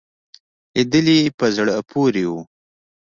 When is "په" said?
1.37-1.45